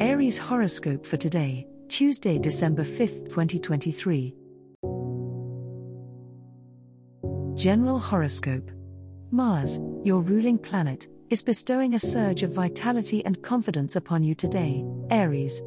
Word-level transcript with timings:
Aries 0.00 0.38
horoscope 0.38 1.06
for 1.06 1.16
today, 1.16 1.68
Tuesday, 1.86 2.36
December 2.36 2.82
5th, 2.82 3.28
2023. 3.28 4.34
General 7.54 8.00
horoscope 8.00 8.72
Mars, 9.30 9.78
your 10.02 10.20
ruling 10.20 10.58
planet, 10.58 11.06
is 11.30 11.44
bestowing 11.44 11.94
a 11.94 12.00
surge 12.00 12.42
of 12.42 12.50
vitality 12.50 13.24
and 13.24 13.40
confidence 13.44 13.94
upon 13.94 14.24
you 14.24 14.34
today, 14.34 14.84
Aries. 15.10 15.62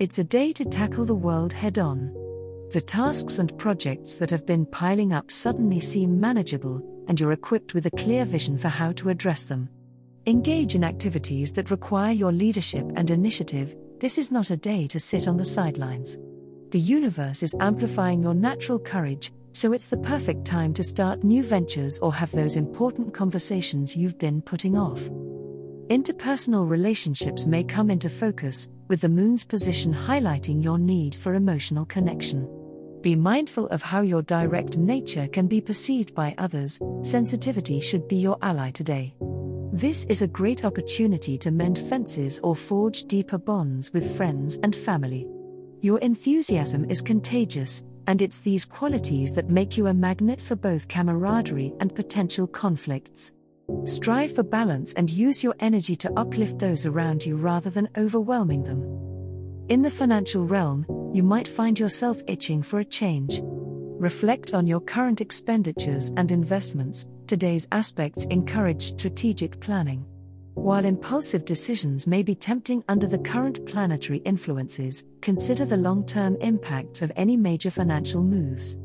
It's 0.00 0.18
a 0.18 0.24
day 0.24 0.54
to 0.54 0.64
tackle 0.64 1.04
the 1.04 1.14
world 1.14 1.52
head 1.52 1.78
on. 1.78 2.14
The 2.72 2.80
tasks 2.80 3.38
and 3.38 3.56
projects 3.58 4.16
that 4.16 4.30
have 4.30 4.46
been 4.46 4.64
piling 4.64 5.12
up 5.12 5.30
suddenly 5.30 5.80
seem 5.80 6.18
manageable, 6.18 7.04
and 7.08 7.20
you're 7.20 7.32
equipped 7.32 7.74
with 7.74 7.84
a 7.84 7.90
clear 7.90 8.24
vision 8.24 8.56
for 8.56 8.68
how 8.68 8.92
to 8.92 9.10
address 9.10 9.44
them. 9.44 9.68
Engage 10.28 10.74
in 10.74 10.82
activities 10.82 11.52
that 11.52 11.70
require 11.70 12.10
your 12.10 12.32
leadership 12.32 12.84
and 12.96 13.12
initiative, 13.12 13.76
this 14.00 14.18
is 14.18 14.32
not 14.32 14.50
a 14.50 14.56
day 14.56 14.88
to 14.88 14.98
sit 14.98 15.28
on 15.28 15.36
the 15.36 15.44
sidelines. 15.44 16.18
The 16.72 16.80
universe 16.80 17.44
is 17.44 17.54
amplifying 17.60 18.24
your 18.24 18.34
natural 18.34 18.80
courage, 18.80 19.30
so 19.52 19.72
it's 19.72 19.86
the 19.86 19.98
perfect 19.98 20.44
time 20.44 20.74
to 20.74 20.82
start 20.82 21.22
new 21.22 21.44
ventures 21.44 22.00
or 22.00 22.12
have 22.12 22.32
those 22.32 22.56
important 22.56 23.14
conversations 23.14 23.96
you've 23.96 24.18
been 24.18 24.42
putting 24.42 24.76
off. 24.76 25.00
Interpersonal 25.90 26.68
relationships 26.68 27.46
may 27.46 27.62
come 27.62 27.88
into 27.88 28.08
focus, 28.08 28.68
with 28.88 29.02
the 29.02 29.08
moon's 29.08 29.44
position 29.44 29.94
highlighting 29.94 30.60
your 30.60 30.76
need 30.76 31.14
for 31.14 31.34
emotional 31.34 31.84
connection. 31.84 32.50
Be 33.00 33.14
mindful 33.14 33.68
of 33.68 33.80
how 33.80 34.00
your 34.00 34.22
direct 34.22 34.76
nature 34.76 35.28
can 35.28 35.46
be 35.46 35.60
perceived 35.60 36.16
by 36.16 36.34
others, 36.36 36.80
sensitivity 37.02 37.80
should 37.80 38.08
be 38.08 38.16
your 38.16 38.38
ally 38.42 38.72
today. 38.72 39.14
This 39.76 40.06
is 40.06 40.22
a 40.22 40.26
great 40.26 40.64
opportunity 40.64 41.36
to 41.36 41.50
mend 41.50 41.78
fences 41.78 42.40
or 42.42 42.56
forge 42.56 43.02
deeper 43.02 43.36
bonds 43.36 43.92
with 43.92 44.16
friends 44.16 44.58
and 44.62 44.74
family. 44.74 45.28
Your 45.82 45.98
enthusiasm 45.98 46.86
is 46.88 47.02
contagious, 47.02 47.84
and 48.06 48.22
it's 48.22 48.40
these 48.40 48.64
qualities 48.64 49.34
that 49.34 49.50
make 49.50 49.76
you 49.76 49.88
a 49.88 49.92
magnet 49.92 50.40
for 50.40 50.56
both 50.56 50.88
camaraderie 50.88 51.74
and 51.80 51.94
potential 51.94 52.46
conflicts. 52.46 53.32
Strive 53.84 54.34
for 54.34 54.42
balance 54.42 54.94
and 54.94 55.10
use 55.10 55.44
your 55.44 55.54
energy 55.60 55.94
to 55.96 56.18
uplift 56.18 56.58
those 56.58 56.86
around 56.86 57.26
you 57.26 57.36
rather 57.36 57.68
than 57.68 57.90
overwhelming 57.98 58.62
them. 58.62 58.80
In 59.68 59.82
the 59.82 59.90
financial 59.90 60.46
realm, 60.46 60.86
you 61.12 61.22
might 61.22 61.46
find 61.46 61.78
yourself 61.78 62.22
itching 62.26 62.62
for 62.62 62.80
a 62.80 62.84
change. 62.86 63.42
Reflect 63.98 64.52
on 64.52 64.66
your 64.66 64.80
current 64.80 65.22
expenditures 65.22 66.12
and 66.18 66.30
investments. 66.30 67.06
Today's 67.26 67.66
aspects 67.72 68.26
encourage 68.26 68.82
strategic 68.82 69.58
planning. 69.58 70.04
While 70.52 70.84
impulsive 70.84 71.46
decisions 71.46 72.06
may 72.06 72.22
be 72.22 72.34
tempting 72.34 72.84
under 72.88 73.06
the 73.06 73.18
current 73.18 73.64
planetary 73.64 74.18
influences, 74.18 75.06
consider 75.22 75.64
the 75.64 75.78
long 75.78 76.04
term 76.04 76.36
impacts 76.42 77.00
of 77.00 77.10
any 77.16 77.38
major 77.38 77.70
financial 77.70 78.22
moves. 78.22 78.76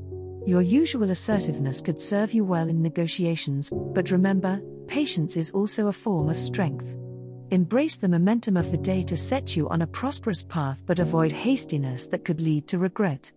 Your 0.46 0.62
usual 0.62 1.12
assertiveness 1.12 1.82
could 1.82 2.00
serve 2.00 2.34
you 2.34 2.46
well 2.46 2.70
in 2.70 2.82
negotiations, 2.82 3.70
but 3.94 4.12
remember, 4.12 4.62
patience 4.88 5.36
is 5.36 5.52
also 5.52 5.88
a 5.88 5.94
form 5.94 6.30
of 6.30 6.40
strength. 6.40 6.96
Embrace 7.52 7.98
the 7.98 8.08
momentum 8.08 8.56
of 8.56 8.72
the 8.72 8.78
day 8.78 9.04
to 9.04 9.18
set 9.18 9.58
you 9.58 9.68
on 9.68 9.82
a 9.82 9.88
prosperous 9.88 10.42
path, 10.42 10.84
but 10.86 11.00
avoid 11.00 11.34
hastiness 11.34 12.08
that 12.08 12.24
could 12.24 12.40
lead 12.40 12.66
to 12.70 12.80
regret. 12.80 13.30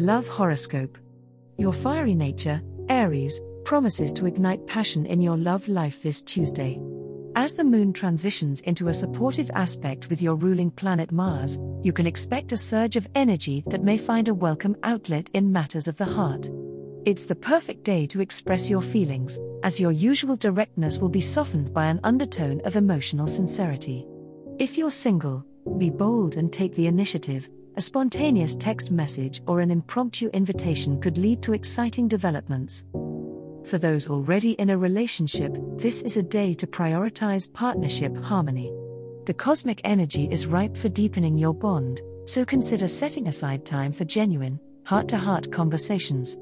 Love 0.00 0.26
Horoscope. 0.26 0.96
Your 1.58 1.74
fiery 1.74 2.14
nature, 2.14 2.62
Aries, 2.88 3.38
promises 3.66 4.14
to 4.14 4.24
ignite 4.24 4.66
passion 4.66 5.04
in 5.04 5.20
your 5.20 5.36
love 5.36 5.68
life 5.68 6.02
this 6.02 6.22
Tuesday. 6.22 6.80
As 7.36 7.52
the 7.52 7.64
moon 7.64 7.92
transitions 7.92 8.62
into 8.62 8.88
a 8.88 8.94
supportive 8.94 9.50
aspect 9.52 10.08
with 10.08 10.22
your 10.22 10.36
ruling 10.36 10.70
planet 10.70 11.12
Mars, 11.12 11.58
you 11.82 11.92
can 11.92 12.06
expect 12.06 12.52
a 12.52 12.56
surge 12.56 12.96
of 12.96 13.08
energy 13.14 13.62
that 13.66 13.84
may 13.84 13.98
find 13.98 14.28
a 14.28 14.34
welcome 14.34 14.74
outlet 14.84 15.28
in 15.34 15.52
matters 15.52 15.86
of 15.86 15.98
the 15.98 16.06
heart. 16.06 16.48
It's 17.04 17.26
the 17.26 17.36
perfect 17.36 17.84
day 17.84 18.06
to 18.06 18.22
express 18.22 18.70
your 18.70 18.80
feelings, 18.80 19.38
as 19.62 19.78
your 19.78 19.92
usual 19.92 20.34
directness 20.34 20.96
will 20.96 21.10
be 21.10 21.20
softened 21.20 21.74
by 21.74 21.88
an 21.88 22.00
undertone 22.04 22.62
of 22.64 22.74
emotional 22.74 23.26
sincerity. 23.26 24.06
If 24.58 24.78
you're 24.78 24.90
single, 24.90 25.44
be 25.76 25.90
bold 25.90 26.38
and 26.38 26.50
take 26.50 26.74
the 26.74 26.86
initiative, 26.86 27.50
a 27.80 27.82
spontaneous 27.82 28.56
text 28.56 28.90
message 28.90 29.40
or 29.46 29.60
an 29.60 29.70
impromptu 29.70 30.28
invitation 30.34 31.00
could 31.00 31.16
lead 31.16 31.40
to 31.40 31.54
exciting 31.54 32.06
developments. 32.06 32.84
For 33.64 33.78
those 33.78 34.06
already 34.06 34.50
in 34.60 34.68
a 34.68 34.76
relationship, 34.76 35.56
this 35.78 36.02
is 36.02 36.18
a 36.18 36.22
day 36.22 36.52
to 36.56 36.66
prioritize 36.66 37.50
partnership 37.50 38.14
harmony. 38.18 38.70
The 39.24 39.32
cosmic 39.32 39.80
energy 39.84 40.28
is 40.30 40.46
ripe 40.46 40.76
for 40.76 40.90
deepening 40.90 41.38
your 41.38 41.54
bond, 41.54 42.02
so 42.26 42.44
consider 42.44 42.86
setting 42.86 43.28
aside 43.28 43.64
time 43.64 43.92
for 43.92 44.04
genuine, 44.04 44.60
heart 44.84 45.08
to 45.08 45.16
heart 45.16 45.50
conversations. 45.50 46.36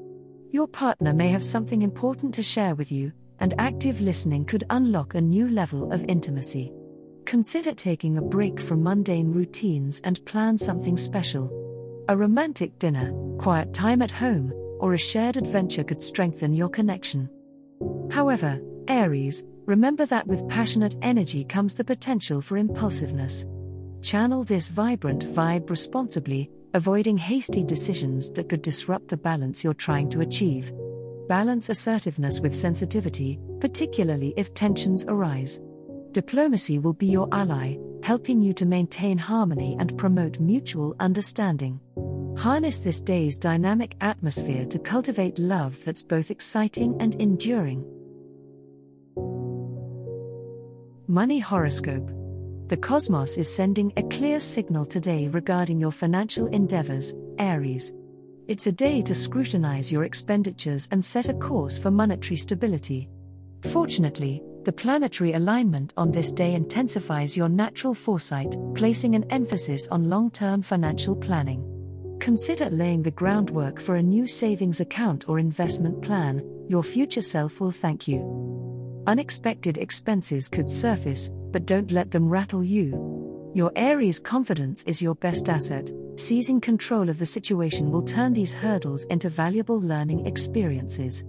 Your 0.51 0.67
partner 0.67 1.13
may 1.13 1.29
have 1.29 1.43
something 1.45 1.83
important 1.83 2.33
to 2.33 2.43
share 2.43 2.75
with 2.75 2.91
you, 2.91 3.13
and 3.39 3.53
active 3.57 4.01
listening 4.01 4.43
could 4.43 4.65
unlock 4.71 5.15
a 5.15 5.21
new 5.21 5.47
level 5.47 5.89
of 5.93 6.03
intimacy. 6.09 6.73
Consider 7.29 7.75
taking 7.75 8.17
a 8.17 8.23
break 8.23 8.59
from 8.59 8.81
mundane 8.81 9.31
routines 9.31 10.01
and 10.03 10.25
plan 10.25 10.57
something 10.57 10.97
special. 10.97 11.45
A 12.09 12.17
romantic 12.17 12.79
dinner, 12.79 13.13
quiet 13.37 13.71
time 13.71 14.01
at 14.01 14.09
home, 14.09 14.51
or 14.79 14.95
a 14.95 14.97
shared 14.97 15.37
adventure 15.37 15.83
could 15.83 16.01
strengthen 16.01 16.55
your 16.55 16.69
connection. 16.69 17.29
However, 18.09 18.59
Aries, 18.87 19.43
remember 19.67 20.07
that 20.07 20.25
with 20.25 20.49
passionate 20.49 20.95
energy 21.03 21.43
comes 21.43 21.75
the 21.75 21.83
potential 21.83 22.41
for 22.41 22.57
impulsiveness. 22.57 23.45
Channel 24.01 24.43
this 24.43 24.67
vibrant 24.69 25.23
vibe 25.27 25.69
responsibly, 25.69 26.49
avoiding 26.73 27.19
hasty 27.19 27.63
decisions 27.63 28.31
that 28.31 28.49
could 28.49 28.63
disrupt 28.63 29.07
the 29.07 29.17
balance 29.17 29.63
you're 29.63 29.75
trying 29.75 30.09
to 30.09 30.21
achieve. 30.21 30.73
Balance 31.27 31.69
assertiveness 31.69 32.39
with 32.39 32.55
sensitivity, 32.55 33.39
particularly 33.59 34.33
if 34.35 34.51
tensions 34.55 35.05
arise. 35.07 35.61
Diplomacy 36.11 36.79
will 36.79 36.93
be 36.93 37.05
your 37.05 37.27
ally, 37.31 37.77
helping 38.01 38.41
you 38.41 38.51
to 38.53 38.65
maintain 38.65 39.17
harmony 39.17 39.75
and 39.79 39.95
promote 39.95 40.39
mutual 40.39 40.95
understanding. 40.99 41.79
Harness 42.35 42.79
this 42.79 42.99
day's 42.99 43.37
dynamic 43.37 43.95
atmosphere 44.01 44.65
to 44.65 44.79
cultivate 44.79 45.37
love 45.37 45.77
that's 45.85 46.01
both 46.01 46.31
exciting 46.31 46.99
and 46.99 47.13
enduring. 47.15 47.85
Money 51.07 51.39
Horoscope 51.39 52.09
The 52.69 52.77
cosmos 52.77 53.37
is 53.37 53.53
sending 53.53 53.93
a 53.95 54.03
clear 54.03 54.39
signal 54.39 54.87
today 54.87 55.27
regarding 55.27 55.79
your 55.79 55.91
financial 55.91 56.47
endeavors, 56.47 57.13
Aries. 57.37 57.93
It's 58.47 58.65
a 58.65 58.71
day 58.71 59.03
to 59.03 59.13
scrutinize 59.13 59.91
your 59.91 60.05
expenditures 60.05 60.87
and 60.91 61.05
set 61.05 61.29
a 61.29 61.35
course 61.35 61.77
for 61.77 61.91
monetary 61.91 62.37
stability. 62.37 63.09
Fortunately, 63.63 64.41
the 64.63 64.73
planetary 64.73 65.33
alignment 65.33 65.93
on 65.95 66.11
this 66.11 66.31
day 66.31 66.53
intensifies 66.53 67.37
your 67.37 67.49
natural 67.49 67.93
foresight, 67.93 68.55
placing 68.75 69.15
an 69.15 69.25
emphasis 69.31 69.87
on 69.87 70.09
long 70.09 70.29
term 70.29 70.61
financial 70.61 71.15
planning. 71.15 71.65
Consider 72.19 72.69
laying 72.69 73.01
the 73.01 73.11
groundwork 73.11 73.79
for 73.79 73.95
a 73.95 74.03
new 74.03 74.27
savings 74.27 74.81
account 74.81 75.29
or 75.29 75.39
investment 75.39 76.01
plan, 76.01 76.43
your 76.67 76.83
future 76.83 77.21
self 77.21 77.59
will 77.59 77.71
thank 77.71 78.07
you. 78.07 79.03
Unexpected 79.07 79.77
expenses 79.77 80.49
could 80.49 80.69
surface, 80.69 81.31
but 81.51 81.65
don't 81.65 81.91
let 81.91 82.11
them 82.11 82.27
rattle 82.27 82.63
you. 82.63 83.51
Your 83.55 83.71
Aries 83.75 84.19
confidence 84.19 84.83
is 84.83 85.01
your 85.01 85.15
best 85.15 85.49
asset, 85.49 85.91
seizing 86.17 86.59
control 86.59 87.09
of 87.09 87.17
the 87.17 87.25
situation 87.25 87.89
will 87.89 88.03
turn 88.03 88.33
these 88.33 88.53
hurdles 88.53 89.05
into 89.05 89.29
valuable 89.29 89.79
learning 89.79 90.27
experiences. 90.27 91.23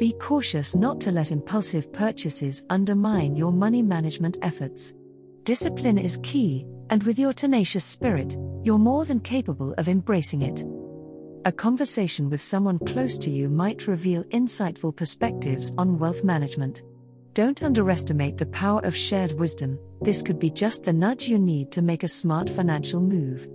Be 0.00 0.14
cautious 0.14 0.74
not 0.74 0.98
to 1.02 1.12
let 1.12 1.30
impulsive 1.30 1.92
purchases 1.92 2.64
undermine 2.70 3.36
your 3.36 3.52
money 3.52 3.82
management 3.82 4.38
efforts. 4.40 4.94
Discipline 5.44 5.98
is 5.98 6.18
key, 6.22 6.64
and 6.88 7.02
with 7.02 7.18
your 7.18 7.34
tenacious 7.34 7.84
spirit, 7.84 8.34
you're 8.64 8.78
more 8.78 9.04
than 9.04 9.20
capable 9.20 9.74
of 9.74 9.88
embracing 9.88 10.40
it. 10.40 10.64
A 11.44 11.52
conversation 11.52 12.30
with 12.30 12.40
someone 12.40 12.78
close 12.78 13.18
to 13.18 13.28
you 13.28 13.50
might 13.50 13.88
reveal 13.88 14.24
insightful 14.30 14.96
perspectives 14.96 15.74
on 15.76 15.98
wealth 15.98 16.24
management. 16.24 16.82
Don't 17.34 17.62
underestimate 17.62 18.38
the 18.38 18.46
power 18.46 18.80
of 18.86 18.96
shared 18.96 19.32
wisdom, 19.32 19.78
this 20.00 20.22
could 20.22 20.38
be 20.38 20.48
just 20.48 20.82
the 20.82 20.94
nudge 20.94 21.28
you 21.28 21.38
need 21.38 21.70
to 21.72 21.82
make 21.82 22.04
a 22.04 22.08
smart 22.08 22.48
financial 22.48 23.02
move. 23.02 23.46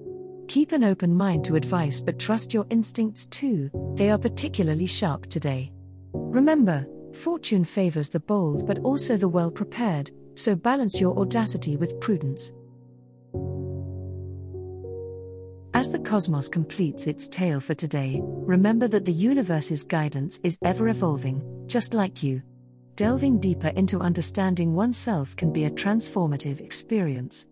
Keep 0.48 0.74
an 0.74 0.84
open 0.84 1.12
mind 1.12 1.44
to 1.46 1.56
advice 1.56 2.00
but 2.00 2.20
trust 2.20 2.54
your 2.54 2.68
instincts 2.70 3.26
too, 3.26 3.72
they 3.96 4.12
are 4.12 4.20
particularly 4.20 4.86
sharp 4.86 5.26
today. 5.26 5.72
Remember, 6.16 6.88
fortune 7.14 7.64
favors 7.64 8.10
the 8.10 8.20
bold 8.20 8.66
but 8.68 8.80
also 8.80 9.18
the 9.18 9.30
well 9.30 9.52
prepared, 9.52 10.12
so 10.36 10.56
balance 10.56 11.00
your 11.00 11.18
audacity 11.18 11.78
with 11.78 12.00
prudence. 12.00 12.52
As 15.74 15.92
the 15.92 16.00
cosmos 16.00 16.48
completes 16.48 17.06
its 17.06 17.28
tale 17.28 17.60
for 17.60 17.76
today, 17.76 18.22
remember 18.24 18.88
that 18.88 19.04
the 19.04 19.12
universe's 19.12 19.84
guidance 19.84 20.40
is 20.42 20.58
ever 20.64 20.88
evolving, 20.88 21.44
just 21.68 21.94
like 21.94 22.24
you. 22.24 22.42
Delving 22.96 23.40
deeper 23.40 23.68
into 23.76 24.00
understanding 24.00 24.74
oneself 24.74 25.36
can 25.36 25.52
be 25.52 25.66
a 25.66 25.70
transformative 25.70 26.62
experience. 26.62 27.46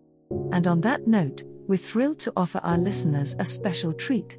And 0.52 0.66
on 0.66 0.80
that 0.80 1.06
note, 1.06 1.42
we're 1.68 1.76
thrilled 1.76 2.18
to 2.20 2.32
offer 2.34 2.60
our 2.64 2.78
listeners 2.78 3.36
a 3.38 3.44
special 3.44 3.92
treat. 3.92 4.38